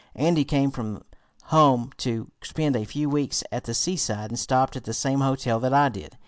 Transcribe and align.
Andy 0.15 0.43
came 0.43 0.71
from 0.71 1.03
home 1.53 1.91
to 1.97 2.31
spend 2.43 2.75
a 2.75 2.85
few 2.85 3.07
weeks 3.07 3.43
at 3.51 3.65
the 3.65 3.75
seaside, 3.75 4.31
and 4.31 4.39
stopped 4.39 4.75
at 4.75 4.85
the 4.85 4.95
same 4.95 5.19
hotel 5.19 5.59
that 5.59 5.75
I 5.75 5.89
did. 5.89 6.17